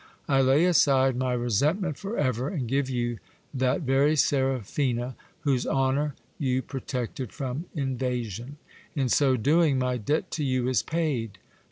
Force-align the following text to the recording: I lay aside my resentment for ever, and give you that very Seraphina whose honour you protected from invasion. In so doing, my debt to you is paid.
I 0.27 0.41
lay 0.41 0.65
aside 0.65 1.15
my 1.15 1.33
resentment 1.33 1.95
for 1.95 2.17
ever, 2.17 2.49
and 2.49 2.67
give 2.67 2.89
you 2.89 3.19
that 3.53 3.81
very 3.81 4.15
Seraphina 4.15 5.15
whose 5.41 5.67
honour 5.67 6.15
you 6.39 6.63
protected 6.63 7.31
from 7.31 7.65
invasion. 7.75 8.57
In 8.95 9.09
so 9.09 9.37
doing, 9.37 9.77
my 9.77 9.97
debt 9.97 10.31
to 10.31 10.43
you 10.43 10.67
is 10.67 10.81
paid. 10.81 11.37